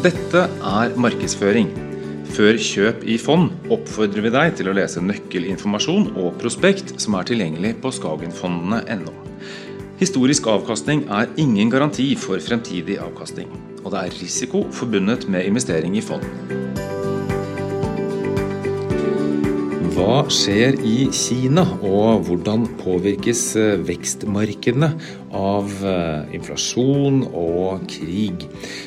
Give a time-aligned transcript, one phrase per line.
[0.00, 1.66] Dette er markedsføring.
[2.32, 7.28] Før kjøp i fond oppfordrer vi deg til å lese nøkkelinformasjon og prospekt som er
[7.28, 9.12] tilgjengelig på skagenfondene.no.
[10.00, 13.52] Historisk avkastning er ingen garanti for fremtidig avkastning,
[13.84, 16.24] og det er risiko forbundet med investering i fond.
[19.90, 24.88] Hva skjer i Kina, og hvordan påvirkes eh, vekstmarkedene
[25.34, 28.44] av eh, inflasjon og krig?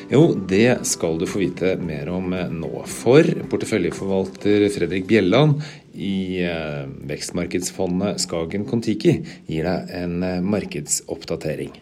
[0.08, 2.70] Jo, det skal du få vite mer om eh, nå.
[2.88, 5.60] For porteføljeforvalter Fredrik Bjelland
[5.92, 6.40] i
[7.12, 11.76] vekstmarkedsfondet Skagen Kon-Tiki gir deg en markedsoppdatering.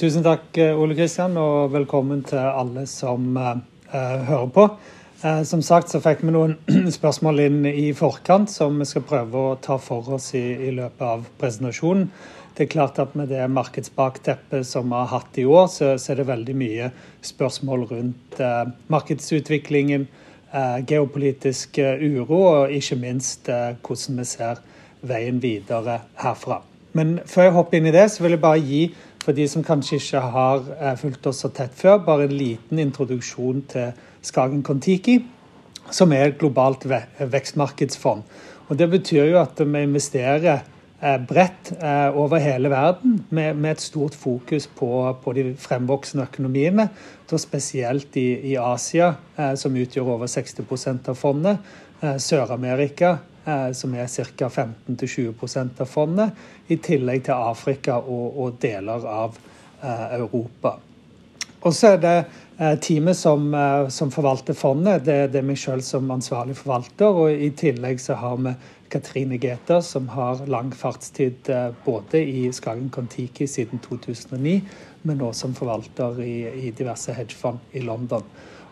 [0.00, 3.30] Tusen takk, Ole Kristian, og velkommen til alle som
[3.94, 4.70] hører på.
[5.22, 6.52] Eh, som sagt så fikk vi noen
[6.98, 11.02] spørsmål inn i forkant som vi skal prøve å ta for oss i, i løpet
[11.02, 12.04] av presentasjonen.
[12.54, 16.12] Det er klart at Med det markedsbakteppet som vi har hatt i år, så, så
[16.12, 16.88] er det veldig mye
[17.26, 20.06] spørsmål rundt eh, markedsutviklingen,
[20.52, 24.62] eh, geopolitisk eh, uro og ikke minst eh, hvordan vi ser
[25.02, 26.62] veien videre herfra.
[26.98, 28.82] Men før jeg hopper inn i det, så vil jeg bare gi
[29.28, 32.78] for de som kanskje ikke har eh, fulgt oss så tett før, bare en liten
[32.80, 33.90] introduksjon til
[34.24, 35.18] Skagen Kon-Tiki,
[35.92, 38.24] som er et globalt vekstmarkedsfond.
[38.68, 43.84] Og Det betyr jo at vi investerer eh, bredt eh, over hele verden, med, et
[43.84, 46.88] stort fokus på, de fremvoksende økonomiene.
[47.28, 49.12] Da spesielt i, Asia,
[49.60, 51.60] som utgjør over 60 av fondet.
[52.00, 53.18] Sør-Amerika,
[53.72, 54.48] som er ca.
[54.48, 56.42] 15-20% av fondet.
[56.68, 59.38] I tillegg til Afrika og, og deler av
[59.82, 60.74] Europa.
[61.66, 62.16] Og så er det
[62.60, 67.06] Eh, teamet som, eh, som, forvalter fondet, det, det er meg selv som ansvarlig forvalter.
[67.06, 68.54] Og i tillegg så har vi
[68.90, 74.56] Katrine Gæther, som har lang fartstid eh, både i Skagen Kon-Tiki siden 2009,
[75.06, 76.34] men også som forvalter i,
[76.66, 78.26] i diverse hedgefond i London.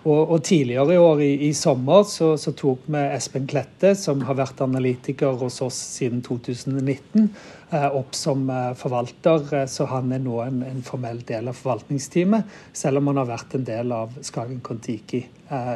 [0.07, 4.21] Og, og, tidligere i år, i, i sommer, så, så, tok vi Espen Klette, som
[4.29, 7.25] har vært analytiker hos oss siden 2019,
[7.73, 9.43] eh, opp som eh, forvalter.
[9.51, 13.33] Eh, så han er nå en, en, formell del av forvaltningsteamet, selv om han har
[13.33, 15.25] vært en del av Skagen Kon-Tiki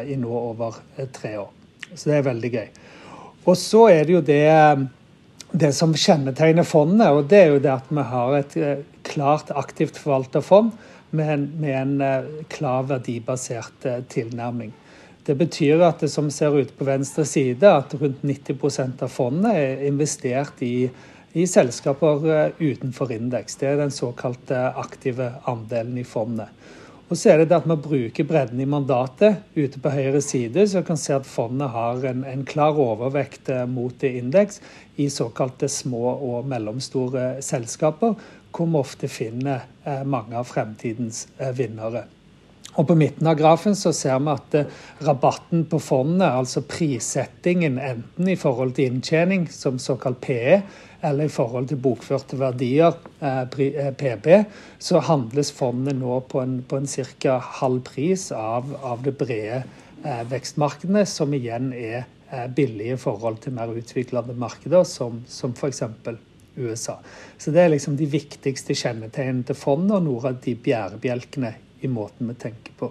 [0.06, 0.78] i nå over
[1.14, 1.50] tre år.
[1.90, 2.70] Så det er veldig gøy.
[3.50, 4.46] Og så er det jo det,
[5.50, 8.56] det som kjennetegner fondet, og det er jo det at vi har et
[9.06, 10.70] klart aktivt forvalterfond
[11.10, 14.72] med en, med en eh, klar verdibasert eh, tilnærming.
[15.26, 19.54] Det betyr at det som ser ut på venstre side, at rundt 90% av fondet
[19.54, 20.88] er investert i,
[21.32, 23.60] i selskaper eh, utenfor indeks.
[23.60, 26.48] Det er den såkalte aktive andelen i fondet.
[27.10, 30.62] Og så er det det at vi bruker bredden i mandatet ute på høyre side,
[30.70, 34.60] så kan se at fondet har en, en klar overvekt mot indeks
[35.02, 38.14] i såkalte små og mellomstore selskaper,
[38.52, 42.06] hvor vi ofte finner eh, mange av fremtidens eh, vinnere.
[42.78, 47.78] Og På midten av grafen så ser vi at eh, rabatten på fondet, altså prissettingen
[47.82, 50.60] enten i forhold til inntjening, som såkalt PE,
[51.02, 52.92] eller i forhold til bokførte verdier,
[53.96, 54.26] PB,
[54.84, 57.38] så handles fondet nå på en, på en ca.
[57.62, 59.62] halv pris av, av det brede
[60.28, 62.04] vekstmarkedet, som igjen er
[62.52, 65.80] billige i forhold til mer utviklede markeder, som, som f.eks.
[66.56, 66.98] USA.
[67.38, 71.90] Så det er liksom de viktigste kjennetegnene til fondet, og noen av de bærebjelkene i
[71.90, 72.90] måten vi tenker på.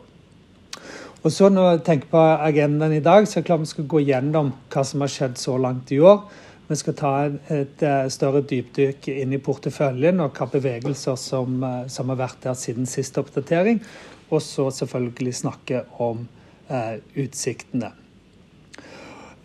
[1.20, 3.88] Og så Når vi tenker på agendaen i dag, så er det klart vi skal
[3.92, 6.22] gå gjennom hva som har skjedd så langt i år.
[6.70, 7.12] Vi skal ta
[7.50, 12.44] et eh, større dypdykk inn i porteføljen og hva bevegelser som, eh, som har vært
[12.46, 13.82] der siden siste oppdatering.
[14.30, 16.28] Og så selvfølgelig snakke om
[16.70, 17.90] eh, utsiktene.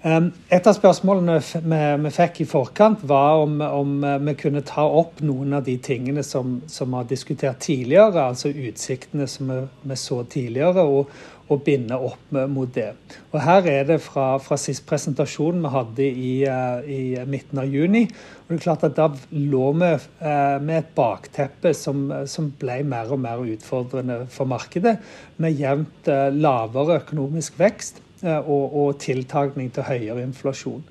[0.04, 5.22] Et av spørsmålene vi, fikk i forkant, var om, om, eh, vi kunne ta opp
[5.24, 10.20] noen av de tingene som vi har diskutert tidligere, altså utsiktene som vi, vi så
[10.28, 11.08] tidligere, og,
[11.46, 12.90] og, binde opp mot det.
[13.32, 17.72] Og Her er det fra, fra sist presentasjon vi hadde i, eh, i, midten av
[17.72, 18.04] juni.
[18.44, 22.82] og det er klart at Da lå vi eh, med et bakteppe som, som, ble
[22.84, 24.98] mer og mer utfordrende for markedet,
[25.40, 30.84] med jevnt lavere økonomisk vekst og, og tiltakning til høyere inflasjon.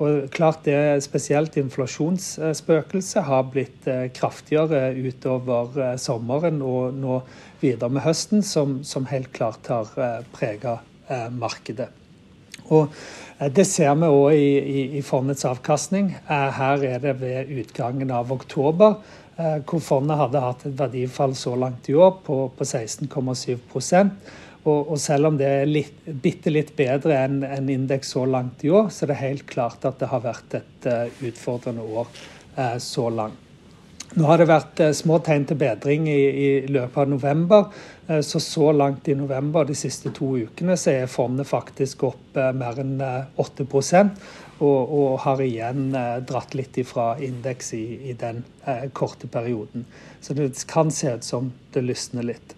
[0.00, 7.20] Og klart det Spesielt inflasjonsspøkelset har blitt eh, kraftigere utover eh, sommeren og nå
[7.60, 9.90] videre med høsten, som, som helt klart har
[10.32, 10.78] prega
[11.34, 11.88] markedet.
[12.70, 12.94] Og
[13.56, 16.12] Det ser vi òg i, i, i, fondets avkastning.
[16.28, 18.98] Her er det ved utgangen av oktober,
[19.66, 23.56] hvor fondet hadde hatt et verdifall så langt i år på, på 16,7
[24.64, 28.64] og, og, selv om det er litt, bitte litt bedre enn en indeks så langt
[28.66, 32.10] i år, så er det helt klart at det har vært et uh, utfordrende år
[32.58, 33.46] uh, så langt.
[34.10, 37.68] Nå har det vært små tegn til bedring i, i løpet av november.
[38.26, 42.80] Så så langt i november de siste to ukene så er fondet faktisk opp mer
[42.82, 45.94] enn 8 og, og har igjen
[46.26, 48.42] dratt litt ifra indeks i, i den
[48.98, 49.86] korte perioden.
[50.18, 52.56] Så det kan se ut som det lysner litt.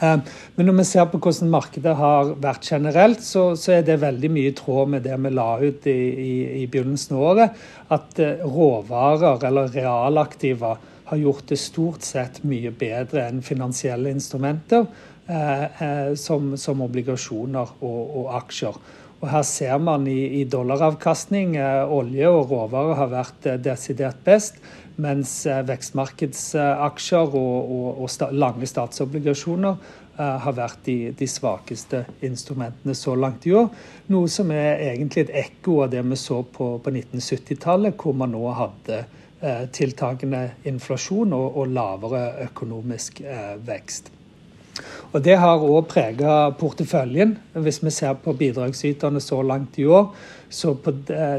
[0.00, 0.16] Eh,
[0.56, 4.30] men når vi ser på hvordan markedet har vært generelt, så, så er det veldig
[4.32, 5.98] mye i tråd med det vi la ut i,
[6.28, 7.60] i, i begynnelsen av året.
[7.92, 10.76] At eh, råvarer eller realaktiva
[11.12, 14.86] har gjort det stort sett mye bedre enn finansielle instrumenter,
[15.26, 18.78] eh, eh, som, som, obligasjoner og, og, aksjer.
[19.22, 24.58] Og Her ser man i, i dollaravkastning eh, olje og råvarer har vært desidert best
[25.02, 32.92] mens eh, vekstmarkedsaksjer og, og, og sta, lange statsobligasjoner har vært de, de, svakeste instrumentene
[32.94, 33.70] så langt i år.
[34.12, 38.36] Noe som er egentlig et ekko av det vi så på, på 1970-tallet, hvor man
[38.36, 39.00] nå hadde
[39.72, 43.24] tiltakende inflasjon og, og lavere økonomisk
[43.64, 44.12] vekst.
[45.12, 47.34] Og Det har òg prega porteføljen.
[47.52, 50.14] Hvis vi ser på bidragsyterne så langt i år,
[50.48, 50.94] så på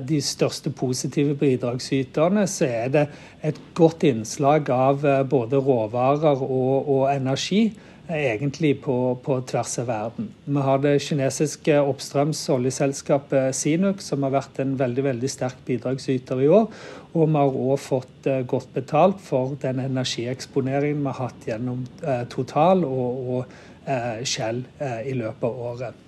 [0.08, 3.08] de største positive bidragsyterne så er det
[3.44, 7.72] et godt innslag av eh, både råvarer og, og energi
[8.16, 10.30] egentlig på, på, tvers av verden.
[10.46, 16.44] Vi har det kinesiske oppstrøms oljeselskapet Sinuk, som har vært en veldig veldig sterk bidragsyter
[16.46, 16.70] i år.
[17.14, 21.84] Og vi har òg fått eh, godt betalt for den energieksponeringen vi har hatt gjennom
[22.02, 26.04] eh, Total og, og eh, Shell eh, i løpet av året.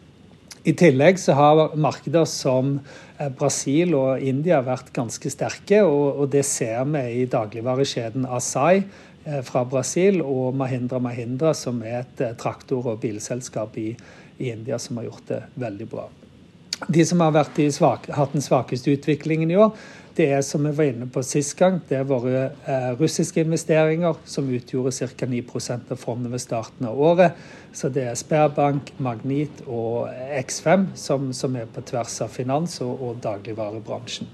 [0.66, 2.80] I tillegg så har markeder som
[3.20, 8.82] eh, Brasil og India vært ganske sterke, og, og det ser vi i dagligvarekjeden Asai
[9.46, 13.90] fra Brasil, og Mahindra Mahindra, som er et eh, traktor- og bilselskap i,
[14.38, 16.08] i, India som har gjort det veldig bra.
[16.88, 19.72] De som har svak, hatt den svakeste utviklingen i år,
[20.16, 24.16] det er som vi var inne på sist gang, det er våre eh, russiske investeringer,
[24.26, 25.28] som utgjorde ca.
[25.28, 25.44] 9
[25.92, 27.36] av fondet ved starten av året.
[27.76, 30.08] Så det er Sperbank, Magnit og
[30.40, 34.30] X5 som, som er på tvers av finans- og, og dagligvarebransjen.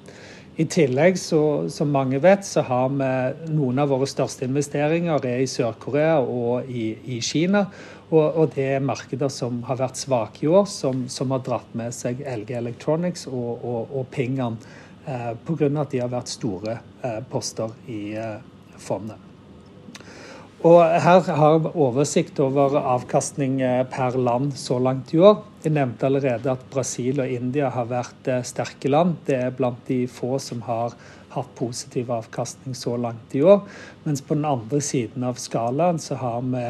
[0.59, 3.07] I tillegg, så, som mange vet, så har vi
[3.55, 7.65] noen av våre største investeringer er i Sør-Korea og i, i Kina.
[8.11, 11.71] Og, og, det er markeder som har vært svake i år, som, som har dratt
[11.79, 14.59] med seg LG Electronics og, og, og Pingan
[15.07, 15.71] eh, pga.
[15.71, 18.39] at de har vært store eh, poster i eh,
[18.75, 19.30] fondet.
[20.61, 25.39] Og her har vi oversikt over avkastning eh, per land så langt i år.
[25.63, 29.15] Jeg nevnte allerede at Brasil og India har vært eh, sterke land.
[29.25, 30.93] Det er blant de få som har
[31.33, 33.63] hatt positiv avkastning så langt i år.
[34.05, 36.65] Mens på den andre siden av skalaen så har vi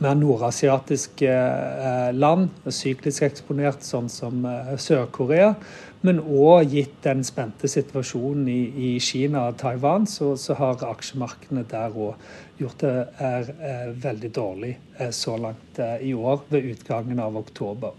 [0.00, 4.46] mer nordasiatiske eh, land, syklisk eksponert, sånn som
[4.80, 5.54] Sør-Korea.
[6.02, 11.62] Men òg gitt den spente situasjonen i, i Kina og Taiwan, så, så har aksjemarkedene
[11.70, 12.16] der òg
[12.58, 17.38] gjort det er, er veldig dårlig eh, så langt eh, i år, ved utgangen av
[17.38, 17.94] oktober.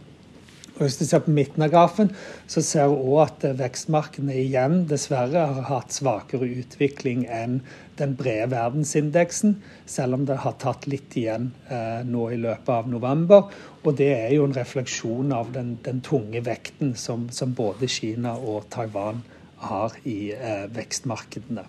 [0.73, 2.09] Og hvis du ser på midten av grafen,
[2.49, 7.59] så ser du òg at eh, vekstmarkedene igjen dessverre har hatt svakere utvikling enn
[7.99, 12.89] den brede verdensindeksen, selv om det har tatt litt igjen eh, nå i løpet av
[12.89, 13.53] november.
[13.83, 18.33] Og det er jo en refleksjon av den, den tunge vekten som, som, både Kina
[18.39, 19.21] og Taiwan
[19.69, 21.67] har i eh, vekstmarkedene.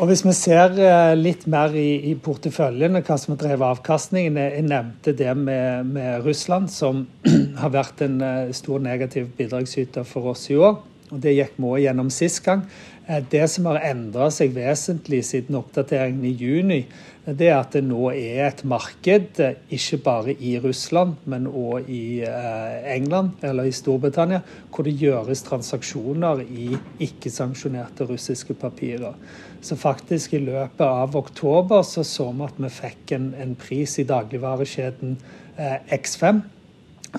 [0.00, 4.38] Og Hvis vi ser eh, litt mer i, i porteføljen hva som har drevet avkastningen
[4.40, 7.02] Jeg nevnte det med, med Russland, som
[7.60, 10.78] har vært en eh, stor negativ bidragsyter for oss i år.
[11.10, 12.64] Og Det gikk vi gjennom sist gang.
[13.10, 16.80] Eh, det som har endra seg vesentlig siden oppdateringen i juni,
[17.26, 22.22] det er at det nå er et marked, ikke bare i Russland, men òg i
[22.88, 24.40] England eller i Storbritannia,
[24.72, 26.70] hvor det gjøres transaksjoner i
[27.04, 29.18] ikke-sanksjonerte russiske papirer.
[29.60, 33.98] Så faktisk i løpet av oktober så så vi at vi fikk en, en pris
[34.00, 35.18] i dagligvarekjeden
[35.58, 36.40] eh, X5,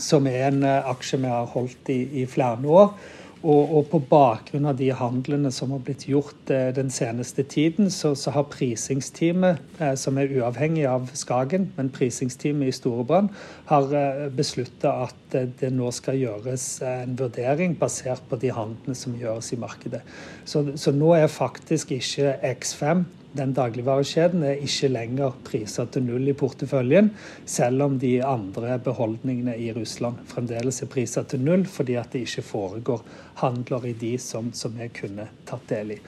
[0.01, 2.95] som er en eh, aksje vi har holdt i, i flere år.
[3.41, 7.89] Og, og, på bakgrunn av de handlene som har blitt gjort eh, den seneste tiden,
[7.89, 13.31] så, så har prisingsteamet, eh, som er uavhengig av Skagen, men prisingsteamet i Storebrand,
[13.71, 18.53] har eh, beslutta at eh, det nå skal gjøres eh, en vurdering basert på de
[18.53, 20.03] handlene som gjøres i markedet.
[20.45, 23.07] Så, så nå er faktisk ikke X5
[23.37, 27.11] den dagligvarekjeden er ikke lenger priset til null i porteføljen,
[27.47, 32.25] selv om de andre beholdningene i Russland fremdeles er priset til null, fordi at det
[32.25, 33.05] ikke foregår
[33.43, 36.01] handler i de som, som jeg kunne tatt del i.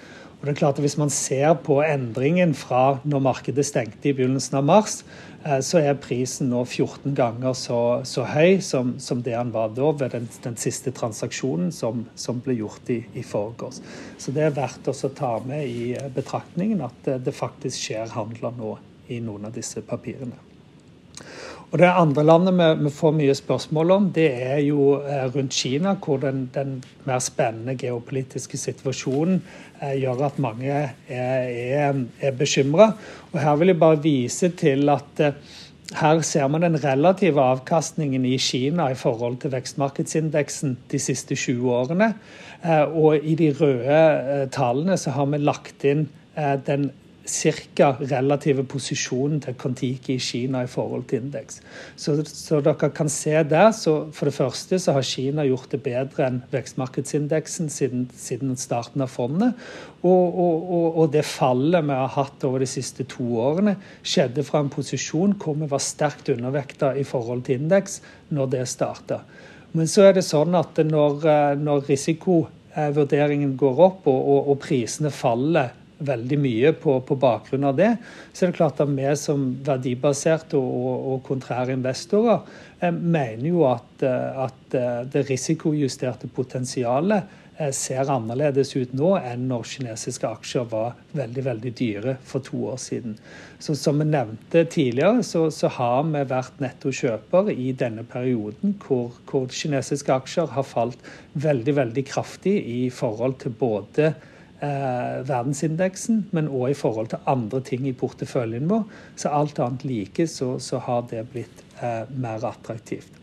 [0.44, 4.12] Og det er klart at Hvis man ser på endringen fra når markedet stengte i
[4.12, 4.98] begynnelsen av mars,
[5.46, 9.72] eh, så er prisen nå 14 ganger så, så høy som, som, det han var
[9.72, 13.80] da ved den, den siste transaksjonen som, som, ble gjort i, i forgårs.
[14.20, 18.60] Så det er verdt å ta med i betraktningen at det, det faktisk skjer handler
[18.60, 18.76] nå
[19.08, 20.53] i noen av disse papirene.
[21.74, 25.56] Og Det andre landet vi, vi, får mye spørsmål om, det er jo eh, rundt
[25.58, 26.76] Kina, hvor den, den
[27.08, 29.40] mer spennende geopolitiske situasjonen
[29.82, 32.92] eh, gjør at mange er, er, er bekymra.
[33.34, 35.42] Her vil jeg bare vise til at eh,
[35.98, 41.74] her ser man den relative avkastningen i Kina i forhold til vekstmarkedsindeksen de siste 20
[41.74, 42.14] årene.
[42.62, 46.12] Eh, og i de røde eh, tallene så har vi lagt inn
[46.66, 46.88] den
[47.26, 47.94] ca.
[48.02, 51.62] relative posisjonen til Kon-Tiki i Kina i forhold til indeks.
[51.96, 55.80] Så, så, dere kan se der, så for det første så har Kina gjort det
[55.86, 59.54] bedre enn vekstmarkedsindeksen siden, siden starten av fondet.
[60.04, 64.60] Og, og, og, det fallet vi har hatt over de siste to årene, skjedde fra
[64.64, 68.02] en posisjon hvor vi var sterkt undervekta i forhold til indeks
[68.36, 69.22] når det starta.
[69.74, 71.24] Men så er det sånn at når,
[71.58, 75.72] når risikovurderingen går opp og, og prisene faller
[76.08, 77.92] veldig mye på, på, bakgrunn av det.
[78.34, 82.42] Så er det klart at vi som verdibaserte og, og, og kontrære investorer
[82.80, 89.44] eh, mener jo at, eh, at, eh, det risikojusterte potensialet ser annerledes ut nå enn
[89.46, 93.14] når kinesiske aksjer var veldig veldig dyre for to år siden.
[93.62, 99.14] Så Som vi nevnte tidligere, så, så har vi vært nettokjøper i denne perioden hvor,
[99.30, 100.98] hvor kinesiske aksjer har falt
[101.34, 104.16] veldig veldig kraftig i forhold til både
[104.64, 108.86] verdensindeksen, men òg i forhold til andre ting i porteføljen vår.
[109.20, 113.20] Så alt annet like, så, så har det blitt eh, mer attraktivt.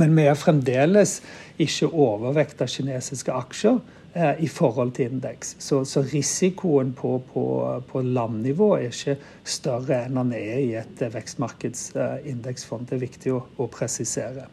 [0.00, 1.18] Men vi er fremdeles
[1.60, 3.80] ikke overvekt kinesiske aksjer
[4.14, 5.56] eh, i forhold til indeks.
[5.58, 7.44] Så, så risikoen på, på,
[7.88, 12.88] på, landnivå er ikke større enn den er i et vekstmarkedsindeksfond.
[12.88, 14.48] Det er viktig å, å presisere.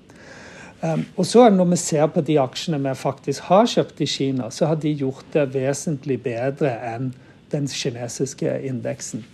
[0.81, 4.50] Um, og så Når vi ser på de aksjene vi faktisk har kjøpt i Kina,
[4.50, 7.12] så har de gjort det vesentlig bedre enn
[7.51, 9.25] den kinesiske indeksen.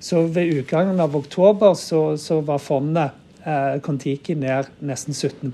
[0.00, 3.12] Så Ved utgangen av oktober så, så var fondet
[3.44, 5.52] eh, Kontiki ned nesten 17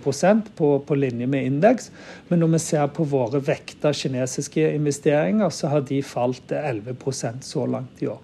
[0.57, 1.91] på, på linje med indeks.
[2.29, 7.67] Men når vi ser på våre vekta kinesiske investeringer, så har de falt 11% så
[7.67, 8.21] langt i år.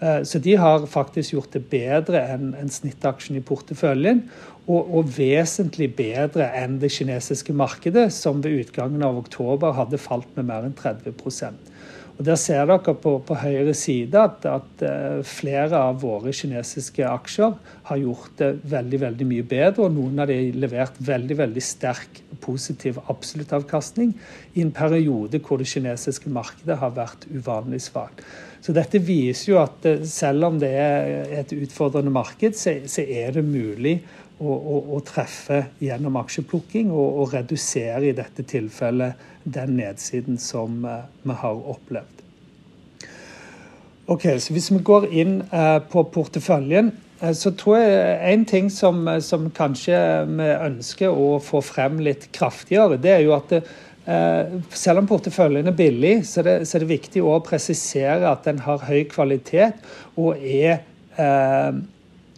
[0.00, 4.24] Eh, så de har faktisk gjort det bedre enn en snittaksjen i porteføljen.
[4.68, 10.28] Og, og, vesentlig bedre enn det kinesiske markedet, som ved utgangen av oktober hadde falt
[10.36, 11.68] med mer enn 30%
[12.18, 17.04] og Der ser dere på, på høyre side at, at, eh, flere av våre kinesiske
[17.06, 17.54] aksjer
[17.90, 21.62] har gjort det veldig veldig mye bedre, og noen av de har levert veldig veldig
[21.62, 24.16] sterk positiv absoluttavkastning
[24.56, 28.26] i en periode hvor det kinesiske markedet har vært uvanlig svakt.
[28.60, 32.74] Så dette viser jo at eh, selv om det er et utfordrende marked, så,
[33.04, 33.98] er det mulig
[34.38, 40.82] å, å, å, treffe gjennom aksjeplukking og, og redusere i dette tilfellet den nedsiden som
[40.84, 42.24] uh, vi har opplevd.
[44.08, 46.92] Ok, så Hvis vi går inn uh, på porteføljen,
[47.34, 49.96] så tror jeg en ting som, som, kanskje
[50.28, 53.64] vi ønsker å få frem litt kraftigere, det er jo at det,
[54.08, 58.46] selv om porteføljen er billig, så er, det, så er det viktig å presisere at
[58.48, 59.82] den har høy kvalitet
[60.16, 60.78] og er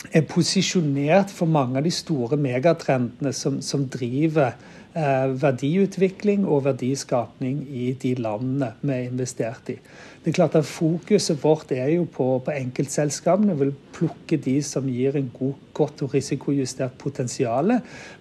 [0.09, 7.63] er posisjonert for mange av de store megatrendene som, som driver eh, verdiutvikling og verdiskapning
[7.71, 9.77] i de landene vi er investert i.
[10.21, 13.55] Det er klart at Fokuset vårt er jo på, på enkeltselskapene.
[13.57, 17.73] vil plukke de som gir en god, godt og risikojustert potensial.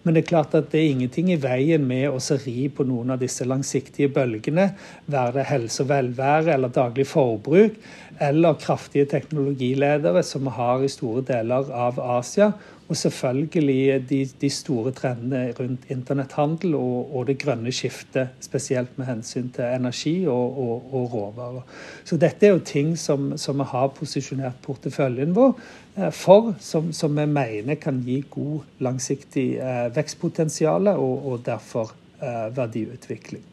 [0.04, 3.12] Men det er klart at det er ingenting i veien med å ri på noen
[3.12, 4.70] av disse langsiktige bølgene.
[5.08, 7.76] Være det helse og velvære eller daglig forbruk
[8.20, 12.54] eller kraftige teknologiledere som vi har i store deler av Asia.
[12.90, 19.06] Og selvfølgelig de, de store trendene rundt internetthandel og, og, det grønne skiftet, spesielt med
[19.06, 21.68] hensyn til energi og, og, og råvarer.
[22.04, 25.54] Så dette er jo ting som, som vi har posisjonert porteføljen vår
[26.00, 32.50] eh, for, som, som, vi mener kan gi god langsiktig eh, vekstpotensial og, derfor eh,
[32.58, 33.46] verdiutvikling.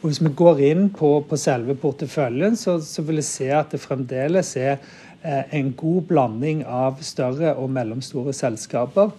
[0.00, 3.74] Og Hvis vi går inn på, på selve porteføljen, så, så, vil jeg se at
[3.74, 4.78] det fremdeles er
[5.22, 9.10] en god blanding av større og mellomstore selskaper.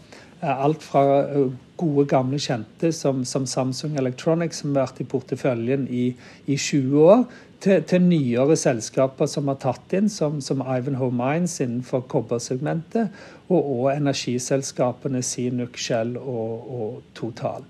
[0.42, 5.08] Eh, alt fra eh, gode, gamle kjente som, som, Samsung Electronics, som har vært i
[5.10, 6.06] porteføljen i,
[6.50, 7.26] i 20 år,
[7.62, 13.14] til, til, nyere selskaper som har tatt inn, som, som Ivanhoe Mines innenfor kobbersegmentet,
[13.52, 17.68] og, og energiselskapene Sinuk, Shell og, og Total.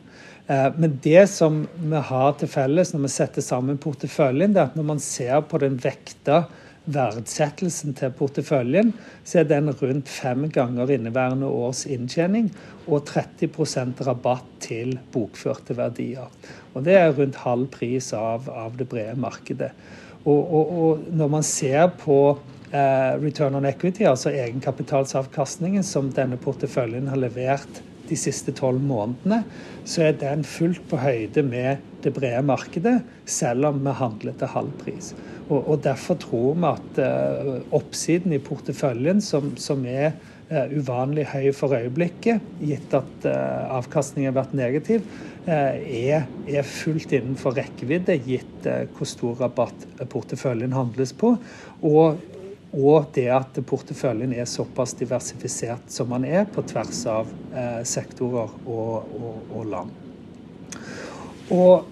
[0.51, 4.75] Men det som vi har til felles når vi setter sammen porteføljen, det er at
[4.75, 6.41] når man ser på den vekta
[6.89, 8.91] verdsettelsen til porteføljen,
[9.23, 12.49] så er den rundt fem ganger inneværende års inntjening
[12.87, 16.31] og 30% rabatt til bokførte verdier.
[16.73, 19.71] Og Det er rundt halv pris av, av det brede markedet.
[20.25, 22.17] Og, og, og, når man ser på
[22.71, 29.41] eh, return on equity, altså egenkapitalsavkastningen som denne porteføljen har levert de siste tolv månedene,
[29.87, 34.53] så er den fullt på høyde med det brede markedet, selv om vi handler til
[34.53, 35.13] halv pris.
[35.49, 40.13] Og, og Derfor tror vi at uh, oppsiden i porteføljen, som, som er
[40.51, 45.05] uh, uvanlig høy for øyeblikket, gitt at uh, avkastningen har vært negativ,
[45.41, 51.31] er, er, fullt innenfor rekkevidde, gitt hvor stor rabatt porteføljen handles på.
[51.81, 52.19] Og,
[52.77, 57.31] og det at porteføljen er såpass diversifisert som den er, på tvers av
[57.89, 59.97] sektorer og, og, og land.
[61.57, 61.89] Og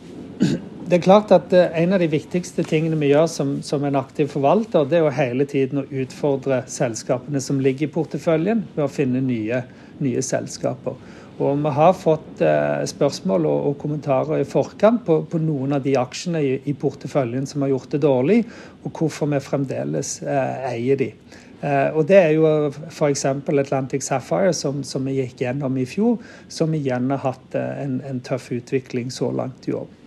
[0.90, 4.00] det er klart at eh, En av de viktigste tingene vi gjør som, som, en
[4.00, 8.86] aktiv forvalter, det er jo hele tiden å utfordre selskapene som ligger i porteføljen, ved
[8.88, 9.62] å finne nye,
[10.02, 10.98] nye selskaper.
[11.40, 15.86] Og Vi har fått eh, spørsmål og, og, kommentarer i forkant på, på noen av
[15.86, 18.40] de aksjene i, i, porteføljen som har gjort det dårlig,
[18.84, 21.14] og hvorfor vi fremdeles eh, eier de.
[21.62, 22.50] Eh, og Det er jo
[22.90, 23.26] f.eks.
[23.30, 26.18] Atlantic Sapphire, som, som, vi gikk gjennom i fjor,
[26.50, 29.99] som igjen har hatt eh, en, en tøff utvikling så langt i år.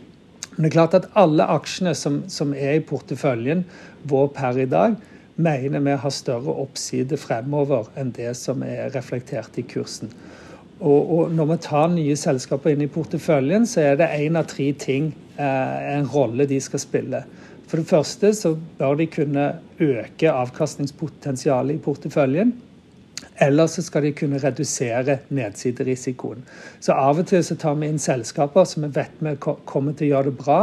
[0.57, 3.65] Men det er klart at alle aksjene som, som er i porteføljen
[4.09, 4.99] vår per i dag,
[5.41, 10.13] mener vi har større oppside fremover enn det som er reflektert i kursen.
[10.83, 14.49] Og, og når vi tar nye selskaper inn i porteføljen, så er det én av
[14.51, 17.23] tre ting eh, en rolle de skal spille.
[17.71, 19.47] For det første så bør de kunne
[19.81, 22.53] øke avkastningspotensialet i porteføljen.
[23.43, 26.43] Eller så skal de kunne redusere nedsiderisikoen.
[26.81, 30.11] Så av og til så tar vi inn selskaper som vi vet vi kommer til
[30.11, 30.59] å gjøre det bra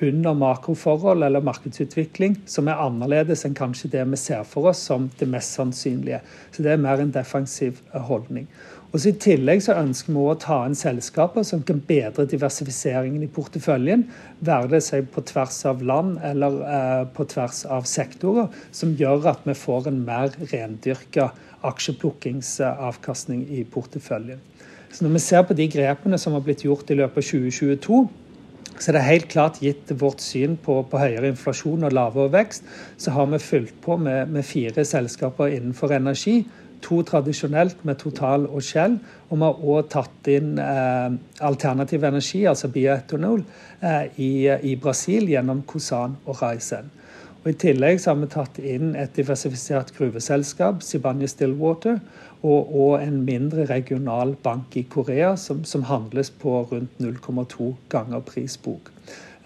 [0.00, 5.08] under makroforhold eller markedsutvikling som er annerledes enn kanskje det vi ser for oss som
[5.20, 6.20] det mest sannsynlige.
[6.52, 8.48] Så det er mer en defensiv eh, holdning.
[8.92, 13.24] Og så I tillegg så ønsker vi å ta inn selskaper som kan bedre diversifiseringen
[13.24, 14.06] i porteføljen,
[14.46, 19.32] være det seg på tvers av land eller eh, på tvers av sektorer, som gjør
[19.32, 21.30] at vi får en mer rendyrka
[21.70, 24.42] aksjeplukkingsavkastning i porteføljen.
[24.92, 27.98] Så Når vi ser på de grepene som har blitt gjort i løpet av 2022,
[28.76, 32.64] så er det helt klart gitt vårt syn på, på høyere inflasjon og lavere vekst,
[33.00, 36.42] så har vi fulgt på med, med fire selskaper innenfor energi
[36.84, 38.98] to tradisjonelt med Total og Shell.
[39.30, 43.42] Og vi har òg tatt inn eh, alternativ energi, altså bioetanol,
[43.80, 44.30] eh, i,
[44.70, 46.92] i, Brasil gjennom Cosan og Raizen.
[47.46, 52.00] Og I tillegg så har vi tatt inn et diversifisert gruveselskap, Sibanye Stillwater,
[52.40, 58.26] og, og, en mindre regional bank i Korea som, som handles på rundt 0,2 ganger
[58.26, 58.90] prisbok.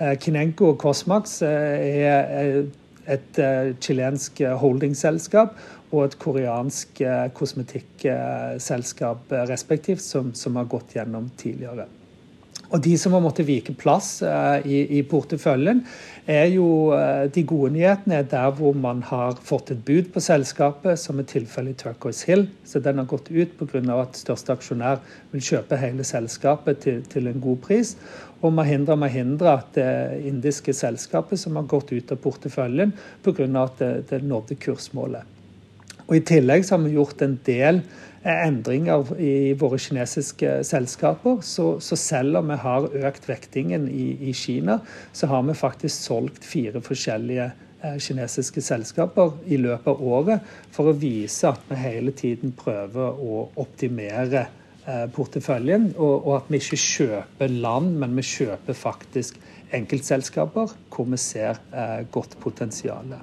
[0.00, 2.64] Eh, Kinenko og Cosmax eh, er
[3.04, 5.60] et eh, chilensk holdingselskap
[5.92, 11.84] og et koreansk eh, kosmetikkselskap respektivt, som, som, har gått gjennom tidligere.
[12.70, 15.82] Og De som har måttet vike plass uh, i, porteføljen,
[16.30, 20.22] er jo uh, de gode nyhetene er der hvor man har fått et bud på
[20.22, 22.46] selskapet, som er tilfellet i Turquoise Hill.
[22.62, 23.82] Så den har gått ut pga.
[23.98, 25.02] at største aksjonær
[25.32, 27.96] vil kjøpe hele selskapet til, til en god pris.
[28.40, 33.50] Og Mahindra Mahindra, det indiske selskapet som har gått ut av porteføljen pga.
[33.64, 35.26] at det, det nådde kursmålet.
[36.06, 41.40] Og I tillegg så har vi gjort en del eh, endringer i våre kinesiske selskaper.
[41.46, 44.80] Så, så selv om vi har økt vektingen i, i, Kina,
[45.12, 47.50] så har vi faktisk solgt fire forskjellige
[47.82, 53.16] eh, kinesiske selskaper i løpet av året for å vise at vi hele tiden prøver
[53.16, 54.46] å optimere
[54.84, 59.40] eh, porteføljen, og, og at vi ikke kjøper land, men vi kjøper faktisk
[59.72, 61.60] enkeltselskaper hvor vi ser
[62.10, 63.14] godt potensial.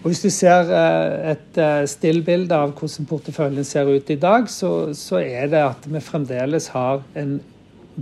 [0.00, 4.46] Og Hvis du ser eh, et eh, stillbilde av hvordan porteføljen ser ut i dag,
[4.48, 7.34] så, så, er det at vi fremdeles har en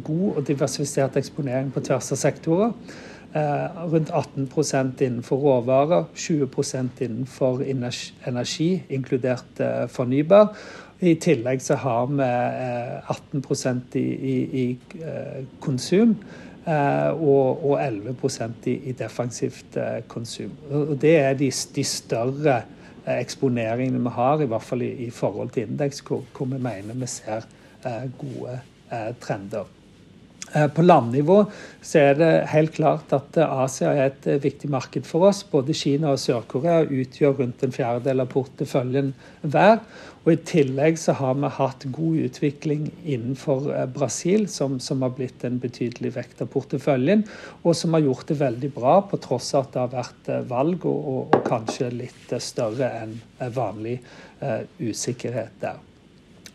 [0.05, 2.71] god og diversifisert eksponering på tvers av sektorer.
[3.35, 10.55] Eh, rundt 18% innenfor råvarer, 20% innenfor energi, inkludert fornybar.
[11.01, 14.79] I tillegg så har vi eh, 18 i, i, i
[15.61, 16.15] konsum.
[16.69, 18.17] Eh, og, og 11
[18.69, 20.53] i, i defensivt eh, konsum.
[20.69, 22.59] Og Det er de, de større
[23.07, 26.61] eh, eksponeringene vi har, i hvert fall i, i forhold til indeks, hvor, hvor, vi
[26.61, 27.49] mener vi ser
[28.19, 28.57] gode
[29.23, 29.69] trender.
[30.75, 31.37] På landnivå
[31.85, 35.45] så er det helt klart at Asia er et viktig marked for oss.
[35.47, 39.13] Både Kina og Sør-Korea utgjør rundt en fjerdedel av porteføljen
[39.45, 39.79] hver.
[40.25, 45.15] Og I tillegg så har vi hatt god utvikling innenfor eh, Brasil, som, som, har
[45.17, 47.25] blitt en betydelig vekt av porteføljen,
[47.63, 50.47] og som har gjort det veldig bra, på tross av at det har vært eh,
[50.51, 53.19] valg og, og, og kanskje litt eh, større enn
[53.55, 54.01] vanlig
[54.43, 55.79] uh, usikkerhet der.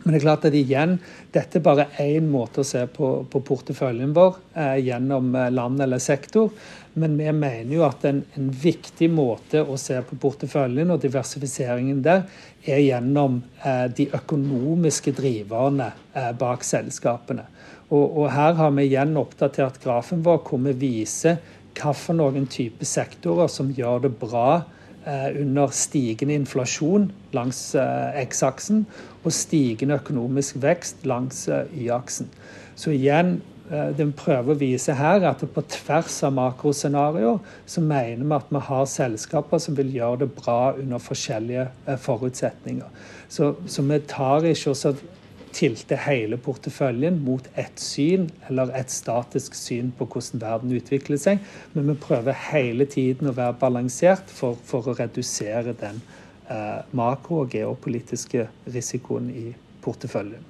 [0.04, 0.98] Men det er klart at igjen,
[1.32, 6.02] dette er bare én måte å se på, på porteføljen vår eh, gjennom land eller
[6.04, 6.52] sektor.
[6.94, 12.04] Men vi mener jo at en, en, viktig måte å se på porteføljen og diversifiseringen
[12.06, 12.28] der,
[12.64, 17.48] er gjennom eh, de økonomiske driverne eh, bak selskapene.
[17.90, 21.42] Og, og, her har vi igjen oppdatert grafen vår hvor vi viser
[21.74, 28.86] hvilke type sektorer som gjør det bra eh, under stigende inflasjon langs eh, X-aksen
[29.24, 32.30] og stigende økonomisk vekst langs eh, Y-aksen.
[32.76, 37.40] Så igjen, Eh, den prøver å vise her at på tvers av makroscenarioer
[37.70, 42.00] så mener vi at vi har selskaper som vil gjøre det bra under forskjellige eh,
[42.00, 42.90] forutsetninger.
[43.32, 44.94] Så, så vi tar ikke også
[45.54, 51.44] tilte hele porteføljen mot ett syn eller et statisk syn på hvordan verden utvikler seg,
[51.74, 56.02] men vi prøver hele tiden å være balansert for, for å redusere den
[56.50, 59.52] eh, makro- og geopolitiske risikoen i
[59.84, 60.50] porteføljen.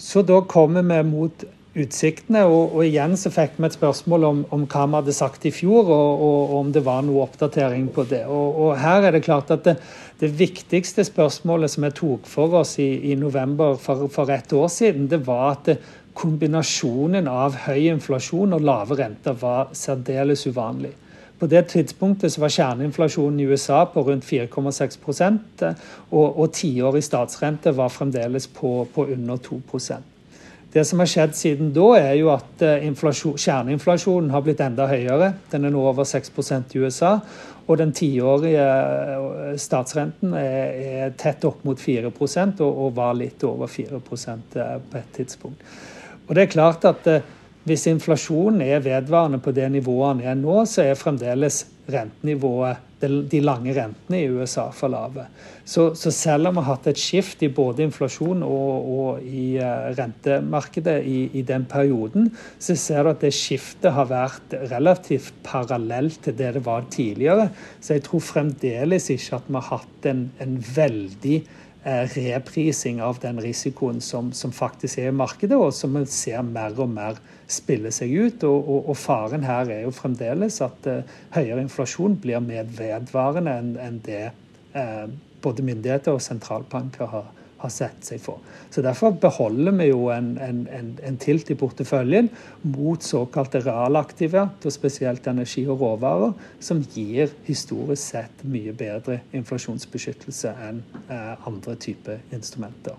[0.00, 1.44] Så da kommer vi mot
[1.78, 5.44] utsiktene, og, og igjen så fikk vi et spørsmål om, om, hva vi hadde sagt
[5.46, 8.24] i fjor, og, og, om det var noe oppdatering på det.
[8.26, 9.76] Og, her er det klart at det,
[10.22, 14.68] det, viktigste spørsmålet som vi tok for oss i, i november for, for ett år
[14.72, 15.76] siden, det var at
[16.18, 20.90] kombinasjonen av høy inflasjon og lave renter var særdeles uvanlig.
[21.40, 25.64] På det tidspunktet så var kjerneinflasjonen i USA på rundt 4,6%
[26.10, 29.62] og, og tiårig statsrente var fremdeles på, på under 2
[30.72, 35.32] det som har skjedd siden da, er jo at eh, kjerneinflasjonen har blitt enda høyere.
[35.50, 36.30] Den er nå over 6
[36.74, 37.16] i USA.
[37.66, 43.66] Og den tiårige eh, statsrenten er, tett opp mot 4 og, og var litt over
[43.66, 45.64] 4 eh, på et tidspunkt.
[46.28, 47.08] Og det er klart at
[47.66, 53.40] hvis inflasjonen er vedvarende på det nivået den er nå, så er fremdeles rentenivået de
[53.40, 55.24] lange rentene i USA for lave.
[55.64, 59.54] Så, så, selv om vi har hatt et skift i både inflasjon og, og i
[59.62, 65.32] uh, rentemarkedet i, i, den perioden, så ser du at det skiftet har vært relativt
[65.46, 67.48] parallelt til det det var tidligere.
[67.80, 71.40] Så jeg tror fremdeles ikke at vi har hatt en, en veldig
[71.84, 76.76] reprising av den risikoen som, som, faktisk er i markedet, og som vi ser mer
[76.76, 78.44] og mer spille seg ut.
[78.44, 81.00] Og, og, og faren her er jo fremdeles at uh,
[81.34, 84.26] høyere inflasjon blir mer vedvarende enn en det
[84.76, 85.08] uh,
[85.40, 87.30] både myndigheter og sentralbanker har,
[87.60, 88.40] har, sett seg for.
[88.70, 92.30] Så Derfor beholder vi jo en, en, en tilt i porteføljen
[92.62, 100.56] mot såkalte realaktive, og spesielt energi og råvarer, som gir historisk sett mye bedre inflasjonsbeskyttelse
[100.68, 102.98] enn eh, andre typer instrumenter.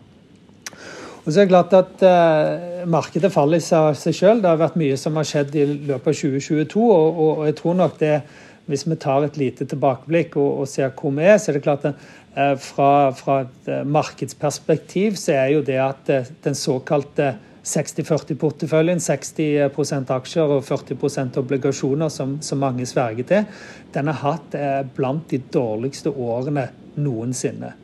[1.22, 4.42] Og så er det klart at eh, Markedet faller i seg selv.
[4.42, 6.86] Det har vært mye som har skjedd i løpet av 2022.
[6.88, 8.16] Og, og, jeg tror nok det,
[8.72, 11.66] hvis vi tar et lite tilbakeblikk og, og ser hvor vi er, så er det
[11.68, 16.12] klart at fra, fra, et uh, markedsperspektiv så er jo det at
[16.46, 17.34] den såkalte
[17.68, 23.60] 60-40-porteføljen, 60% aksjer og 40% obligasjoner, som, som, mange sverger til,
[23.94, 24.56] den har hatt
[24.98, 27.76] blant de dårligste årene noensinne.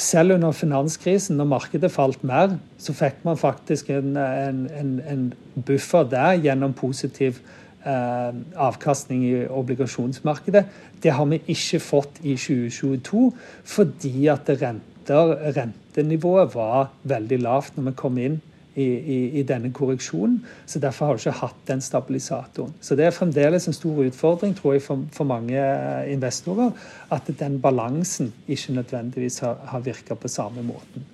[0.00, 5.26] Selv under finanskrisen, når markedet falt mer, så fikk man faktisk en, en, en, en
[5.66, 10.64] buffer der gjennom positiv eh, avkastning i obligasjonsmarkedet.
[11.02, 13.30] Det har vi ikke fått i 2022
[13.64, 18.40] fordi at renter, rentenivået var veldig lavt når vi kom inn
[18.74, 20.40] i, i, i, denne korreksjonen.
[20.66, 22.74] Så Derfor har du ikke hatt den stabilisatoren.
[22.80, 26.70] Så Det er fremdeles en stor utfordring tror jeg, for, for mange eh, investorer
[27.10, 31.06] at den balansen ikke nødvendigvis har, har virka på samme måten.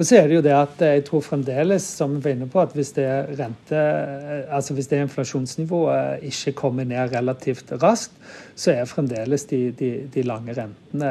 [0.00, 2.60] Og så er det jo det at jeg tror fremdeles, som vi var inne på,
[2.62, 3.06] at hvis det,
[3.36, 3.80] rente,
[4.48, 8.14] altså hvis det inflasjonsnivået ikke kommer ned relativt raskt,
[8.56, 11.10] så er fremdeles de, de, de lange rentene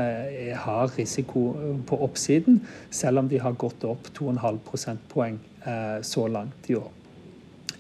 [0.64, 1.52] har risiko
[1.88, 6.90] på oppsiden, selv om de har gått opp 2,5 prosentpoeng eh, så langt i år.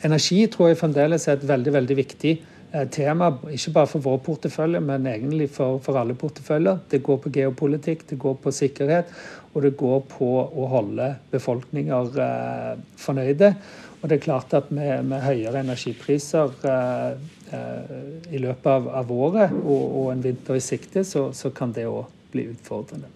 [0.06, 2.38] Energi tror jeg fremdeles er et veldig, veldig viktig
[2.72, 6.78] Eh, tema, ikke bare for vår portefølje, men egentlig for, for, alle porteføljer.
[6.92, 9.10] Det går på geopolitikk, det går på sikkerhet,
[9.54, 13.54] og det går på å holde befolkninger eh, fornøyde.
[14.00, 17.10] Og det er klart at med, med høyere energipriser eh,
[17.56, 17.96] eh,
[18.32, 21.88] i løpet av, av året og, og, en vinter i sikte, så, så kan det
[21.90, 23.10] òg bli utfordrende.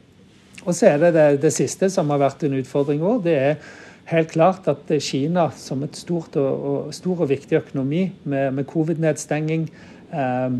[0.63, 3.23] Og så er det, det det siste som har vært en utfordring òg.
[3.27, 3.55] Det er
[4.09, 8.67] helt klart at Kina som et stort og, og stor og viktig økonomi med, med
[8.67, 9.67] covid-nedstenging,
[10.11, 10.57] eh,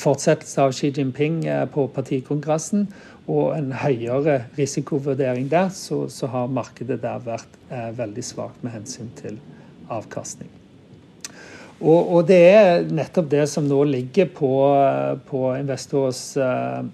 [0.00, 2.88] fortsettelse av Xi Jinping eh, på partikongressen
[3.24, 8.76] og en høyere risikovurdering der, så, så har markedet der vært eh, veldig svakt med
[8.76, 9.38] hensyn til
[9.92, 10.50] avkastning.
[11.80, 14.52] Og, og, det er nettopp det som nå ligger på,
[15.28, 16.84] på investorers eh,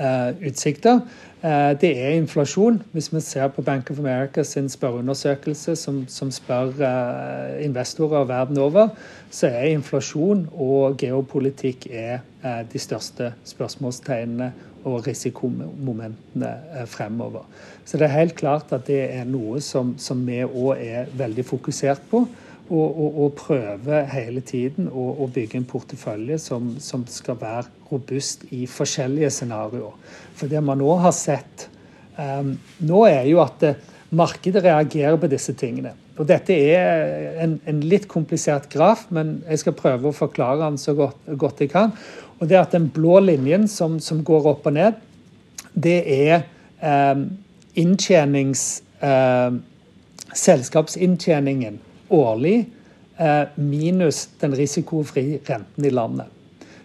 [0.00, 1.00] eh, utsikter.
[1.46, 2.82] Eh, det er inflasjon.
[2.92, 8.58] Hvis vi ser på Bank of America sin spørreundersøkelse som, som spør eh, investorer verden
[8.58, 8.88] over,
[9.30, 14.50] så er inflasjon og geopolitikk er eh, de største spørsmålstegnene
[14.84, 16.50] og risikomomentene
[16.86, 17.46] fremover.
[17.84, 21.46] Så det er helt klart at det er noe som, som vi òg er veldig
[21.46, 22.24] fokusert på
[22.68, 27.70] og, og, og prøve hele tiden å, å, bygge en portefølje som, som, skal være
[27.90, 29.94] robust i forskjellige scenarioer.
[30.36, 31.68] For det man nå har sett
[32.18, 33.74] um, nå, er jo at det,
[34.16, 35.94] markedet reagerer på disse tingene.
[36.16, 40.78] Og Dette er en, en, litt komplisert graf, men jeg skal prøve å forklare den
[40.80, 41.94] så godt, godt jeg kan.
[42.40, 45.00] Og det at Den blå linjen som, som går opp og ned,
[45.74, 46.44] det er
[46.82, 47.30] um,
[47.78, 48.68] inntjenings...
[49.02, 49.64] Um,
[50.36, 51.78] selskapsinntjeningen
[52.12, 52.56] årlig
[53.18, 56.32] eh, minus den risikofrie renten i landet.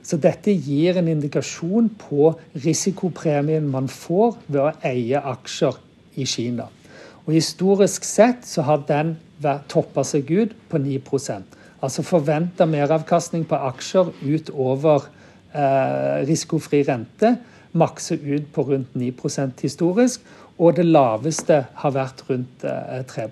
[0.01, 2.31] Så dette gir en indikasjon på
[2.63, 5.77] risikopremien man får ved å eie aksjer
[6.17, 6.65] i Kina.
[7.27, 9.15] Og Historisk sett så har den
[9.69, 15.07] toppa seg ut på 9% Altså forventa meravkastning på aksjer utover
[15.49, 17.31] eh, risikofri rente
[17.71, 20.21] makser ut på rundt 9% historisk,
[20.59, 23.29] og det laveste har vært rundt eh, 3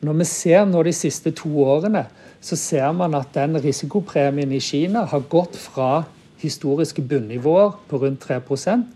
[0.00, 2.06] når vi ser nå de siste to årene,
[2.40, 6.04] så ser man at den risikopremien i Kina har gått fra
[6.40, 8.86] historiske bunnivåer på rundt 3%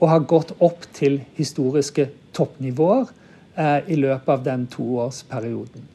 [0.00, 3.08] og har gått opp til historiske toppnivåer
[3.56, 5.88] eh, i løpet av den toårsperioden.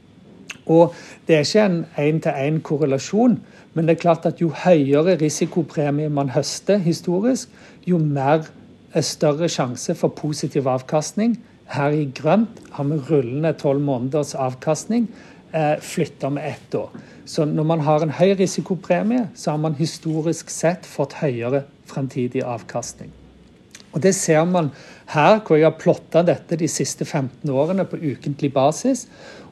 [0.65, 0.95] Og
[1.27, 3.37] Det er ikke en én-til-én korrelasjon,
[3.73, 7.49] men det er klart at jo høyere risikopremie man høster historisk,
[7.85, 8.47] jo mer
[8.93, 11.35] er større sjanse for positiv avkastning
[11.73, 15.07] her i grønt har vi rullende tolv måneders avkastning
[15.51, 16.89] eh, flytta med ett år.
[17.25, 22.43] Så når man har en høy risikopremie, så har man historisk sett fått høyere fremtidig
[22.45, 23.09] avkastning.
[23.95, 24.71] Og Det ser man
[25.07, 29.07] her, hvor jeg har plotta dette de siste 15 årene på ukentlig basis.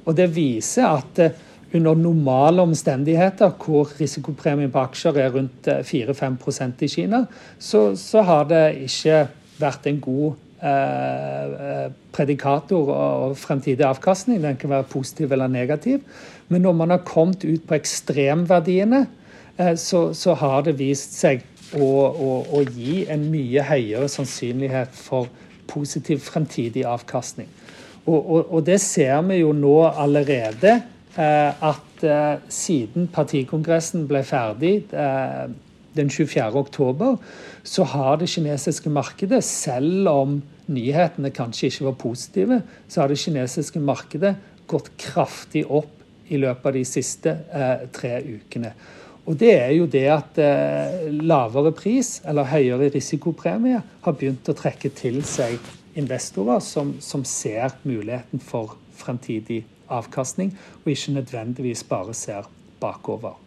[0.06, 1.38] Og det viser at eh,
[1.74, 7.26] under normale omstendigheter, hvor risikopremien på aksjer er rundt 4-5 eh, i Kina,
[7.58, 10.43] så, så, har det ikke vært en god
[12.14, 14.42] predikator og fremtidig avkastning.
[14.44, 16.00] Den kan være positiv eller negativ.
[16.48, 19.08] Men når man har kommet ut på ekstremverdiene,
[19.58, 24.94] eh, så, så har det vist seg å, å, å, gi en mye høyere sannsynlighet
[24.94, 25.28] for
[25.68, 27.48] positiv fremtidig avkastning.
[28.06, 30.82] Og, og, og det ser vi jo nå allerede.
[31.14, 32.02] At
[32.50, 34.72] siden partikongressen ble ferdig
[35.96, 36.50] den 24.
[36.58, 37.18] oktober,
[37.64, 40.40] så har det kinesiske markedet, selv om
[40.72, 44.36] nyhetene kanskje ikke var positive, så har det kinesiske markedet
[44.68, 46.02] gått kraftig opp
[46.32, 48.74] i løpet av de siste eh, tre ukene.
[49.24, 54.58] Og det er jo det at eh, lavere pris eller høyere risikopremie har begynt å
[54.58, 55.60] trekke til seg
[56.00, 59.62] investorer som, som ser muligheten for fremtidig
[59.94, 60.52] avkastning,
[60.84, 62.50] og ikke nødvendigvis bare ser
[62.82, 63.38] bakover.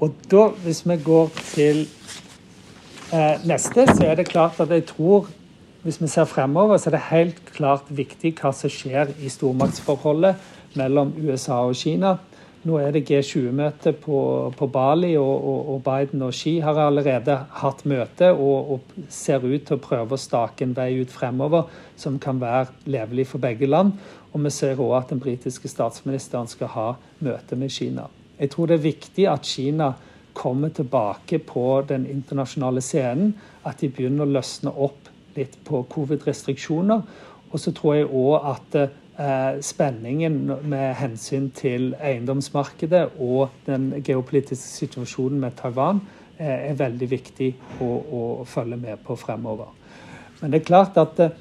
[0.00, 1.82] Og da, hvis vi går til
[3.12, 5.28] eh, neste, så er det klart at jeg tror
[5.82, 10.36] hvis vi ser fremover, så er det helt klart viktig hva som skjer i stormaktsforholdet
[10.76, 12.16] mellom USA og Kina.
[12.66, 14.18] Nå er det G20-møte på,
[14.58, 19.46] på, Bali, og, og, og, Biden og Xi har allerede hatt møte og, og, ser
[19.46, 23.46] ut til å prøve å stake en vei ut fremover som kan være levelig for
[23.46, 23.94] begge land.
[24.34, 26.88] Og vi ser òg at den britiske statsministeren skal ha
[27.22, 28.10] møte med Kina.
[28.38, 29.92] Jeg tror det er viktig at Kina
[30.38, 33.34] kommer tilbake på den internasjonale scenen,
[33.66, 37.02] at de begynner å løsne opp litt på covid-restriksjoner.
[37.48, 44.70] Og så tror jeg òg at eh, spenningen med hensyn til eiendomsmarkedet og den geopolitiske
[44.84, 46.02] situasjonen med Taiwan
[46.38, 47.50] eh, er veldig viktig
[47.82, 49.72] å, å, følge med på fremover.
[50.40, 51.34] Men det er klart at eh,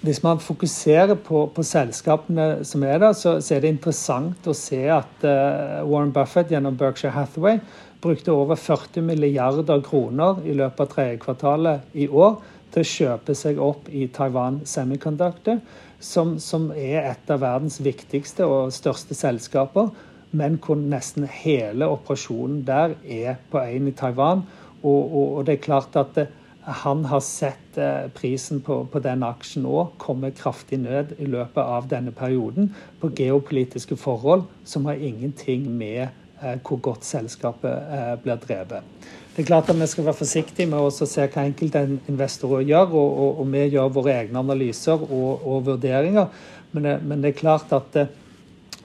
[0.00, 4.56] hvis man fokuserer på, på, selskapene som er der, så, så, er det interessant å
[4.56, 7.60] se at uh, Warren Buffett gjennom Berkshire Hathaway
[8.00, 12.38] brukte over 40 milliarder kroner i løpet av tredje kvartalet i år
[12.72, 15.60] til å kjøpe seg opp i Taiwan Semiconductor,
[16.00, 19.90] som, som, er et av verdens viktigste og største selskaper,
[20.30, 24.46] men hvor nesten hele operasjonen der er på én i Taiwan.
[24.80, 26.30] Og, og, og, det er klart at det,
[26.62, 31.60] han har sett eh, prisen på, på den aksjen òg komme kraftig ned i løpet
[31.62, 32.68] av denne perioden
[33.00, 36.02] på geopolitiske forhold som har ingenting med
[36.42, 39.08] eh, hvor godt selskapet eh, blir drevet.
[39.32, 42.92] Det er klart at Vi skal være forsiktige med å se hva enkelte investorer gjør,
[42.92, 46.28] og, og, og, vi gjør våre egne analyser og, og vurderinger.
[46.72, 47.96] Men det, men det, er klart at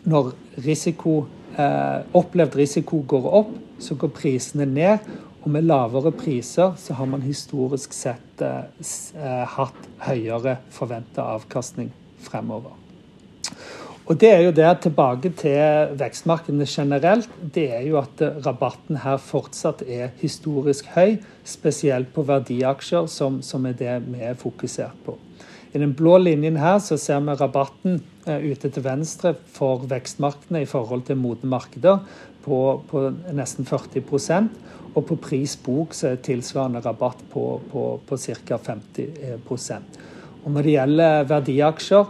[0.06, 0.32] når
[0.64, 1.26] risiko,
[2.14, 5.10] opplevd risiko går opp, så går prisene ned.
[5.46, 8.66] Og med lavere priser så har man historisk sett eh,
[9.14, 11.92] eh, hatt høyere forventa avkastning
[12.26, 12.74] fremover.
[14.06, 17.30] Og det er jo det tilbake til vekstmarkedene generelt.
[17.54, 23.66] Det er jo at rabatten her fortsatt er historisk høy, spesielt på verdiaksjer, som, som
[23.66, 25.18] er det vi er fokusert på.
[25.74, 30.64] I den blå linjen her så ser vi rabatten eh, ute til venstre for vekstmarkedene
[30.66, 32.02] i forhold til modne markeder
[32.46, 34.50] på, på nesten 40
[34.96, 38.58] og på pris bok så er tilsvarende rabatt på, på, på ca.
[38.58, 39.50] 50
[40.46, 42.06] Og Når det gjelder verdiaksjer,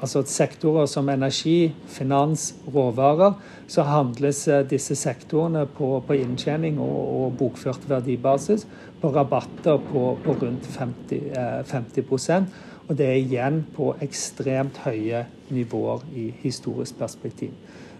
[0.00, 6.98] altså sektorer som energi, finans, råvarer, så handles eh, disse sektorene på, på inntjening og,
[7.20, 8.66] og, bokført verdibasis
[9.00, 11.32] på rabatter på, på rundt 50,
[11.72, 12.44] 50 eh,
[12.86, 17.50] Og det er igjen på ekstremt høye nivåer i historisk perspektiv.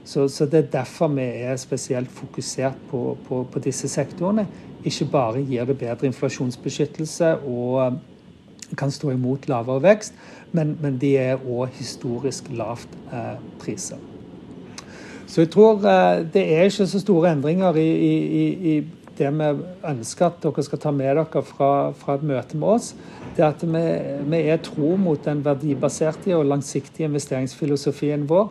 [0.06, 4.46] Så, så, det er derfor vi er spesielt fokusert på, på, på, disse sektorene.
[4.84, 7.98] Ikke bare gir det bedre inflasjonsbeskyttelse og
[8.78, 10.14] kan stå imot lavere vekst,
[10.52, 13.98] men, men de er òg historisk lavt eh, priser.
[15.26, 18.76] Så jeg tror eh, det er ikke så store endringer i, i, i,
[19.18, 19.48] det vi
[19.88, 22.92] ønsker at dere skal ta med dere fra, fra et møte med oss.
[23.36, 23.84] Det er at vi,
[24.30, 28.48] vi er tro mot den verdibaserte og langsiktige investeringsfilosofien vår.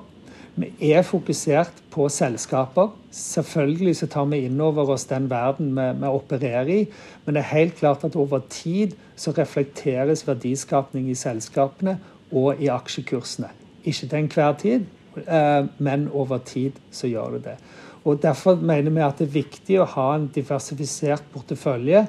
[0.56, 2.94] Vi er fokusert på selskaper.
[3.12, 6.82] Selvfølgelig så tar vi inn over oss den verden vi, vi, opererer i,
[7.26, 11.98] men det er helt klart at over tid så reflekteres verdiskapning i selskapene
[12.32, 13.52] og i aksjekursene.
[13.84, 14.88] Ikke til enhver tid,
[15.26, 17.58] eh, men over tid så gjør det det.
[18.06, 22.06] Og Derfor mener vi at det er viktig å ha en diversifisert portefølje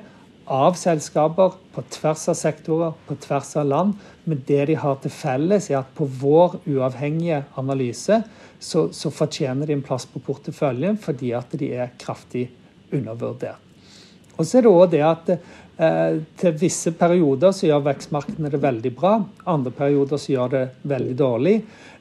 [0.53, 3.95] av selskaper på tvers av sektorer, på tvers av land.
[4.29, 8.21] Men det de har til felles, er at på vår uavhengige analyse
[8.61, 12.49] så, så fortjener de en plass på porteføljen fordi at de er kraftig
[12.93, 13.66] undervurdert.
[14.37, 18.63] Og så er det også det at eh, til visse perioder så gjør vekstmarkedene det
[18.63, 19.19] veldig bra.
[19.49, 21.57] Andre perioder så gjør det veldig dårlig.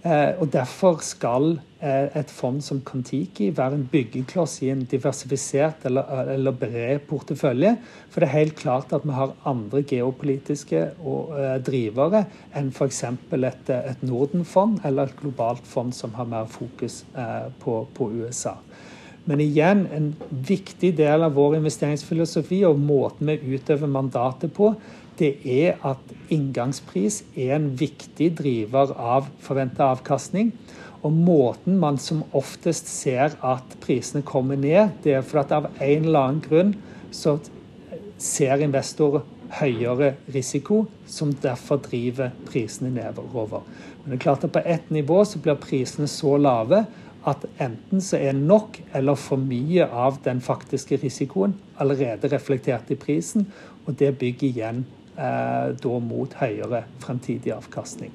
[0.06, 5.88] Eh, og derfor skal eh, et fond som Kon-Tiki være en byggekloss i en diversifisert
[5.90, 7.72] eller, eller, bred portefølje.
[8.12, 13.02] For det er helt klart at vi har andre geopolitiske og, eh, drivere enn f.eks.
[13.40, 18.60] Et, et Norden-fond eller et globalt fond som har mer fokus eh, på, på USA.
[19.26, 24.76] Men igjen, en viktig del av vår investeringsfilosofi og måten vi utøver mandatet på,
[25.18, 30.52] det er at inngangspris er en viktig driver av forventa avkastning.
[31.06, 35.70] Og måten man som oftest ser at prisene kommer ned, det er for at av
[35.74, 36.76] en eller annen grunn
[37.14, 37.38] så
[38.22, 43.62] ser investorer høyere risiko, som derfor driver prisene nedover.
[44.04, 46.84] Men det er klart at på ett nivå så blir prisene så lave
[47.26, 53.00] at enten så er nok eller for mye av den faktiske risikoen allerede reflektert i
[53.00, 53.48] prisen,
[53.86, 54.84] og det bygger igjen
[55.18, 58.14] eh, da mot høyere fremtidig avkastning.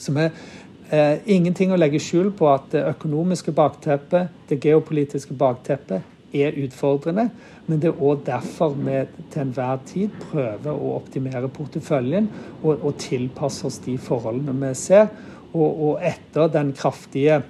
[0.00, 6.08] Så vi eh, ingenting å legge skjul på at det økonomiske bakteppet, det geopolitiske bakteppet,
[6.32, 7.28] er utfordrende.
[7.66, 12.28] Men det er òg derfor vi til enhver tid prøver å optimere porteføljen
[12.62, 15.10] og, og tilpasse oss de forholdene vi ser.
[15.50, 17.40] Og, og etter den kraftige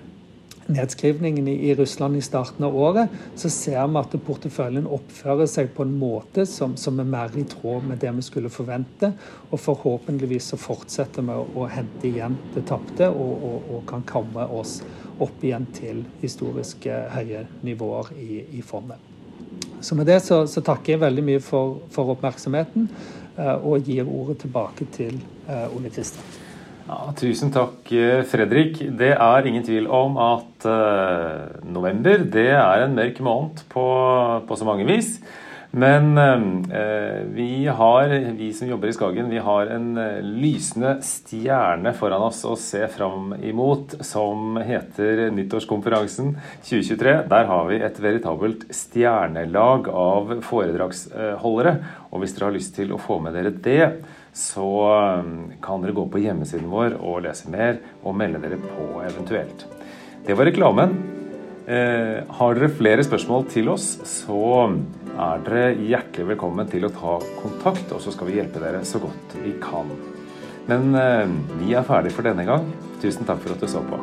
[0.70, 5.84] nedskrivningen i, Russland i starten av året, så ser vi at porteføljen oppfører seg på
[5.86, 9.12] en måte som, som, er mer i tråd med det vi skulle forvente.
[9.50, 14.46] Og forhåpentligvis så fortsetter vi å, hente igjen det tapte og, og, og, kan komme
[14.54, 14.80] oss
[15.20, 18.98] opp igjen til historisk høye nivåer i, i fondet.
[19.80, 22.88] Så med det så, så, takker jeg veldig mye for, for oppmerksomheten
[23.36, 25.16] eh, og gir ordet tilbake til
[25.48, 26.39] eh, Ole Kristian.
[26.90, 28.80] Ja, tusen takk, eh, Fredrik.
[28.98, 33.84] Det er ingen tvil om at uh, november det er en mørk måned på,
[34.48, 35.12] på så mange vis.
[35.70, 41.92] Men uh, vi har, vi som jobber i Skagen, vi har en uh, lysende stjerne
[41.94, 46.32] foran oss å se fram imot, som heter nyttårskonferansen
[46.66, 47.14] 2023.
[47.30, 51.76] Der har vi et veritabelt stjernelag av foredragsholdere.
[52.10, 53.86] Og hvis dere har lyst til å få med dere det,
[54.34, 54.66] så
[55.22, 59.68] um, kan dere gå på hjemmesiden vår og lese mer og melde dere på eventuelt.
[60.26, 61.19] Det var reklamen.
[61.68, 64.38] Eh, har dere flere spørsmål til oss, så
[65.12, 69.02] er dere hjertelig velkommen til å ta kontakt, og så skal vi hjelpe dere så
[69.02, 69.92] godt vi kan.
[70.70, 71.28] Men eh,
[71.60, 72.64] vi er ferdig for denne gang.
[73.02, 74.00] Tusen takk for at du så på.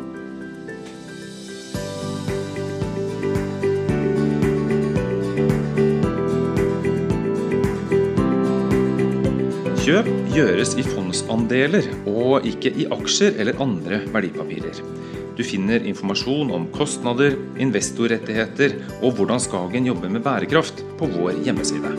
[9.87, 14.83] Kjøp gjøres i fondsandeler og ikke i aksjer eller andre verdipapirer.
[15.37, 21.93] Du finner informasjon om kostnader, investorrettigheter og hvordan Skagen jobber med bærekraft på vår hjemmeside.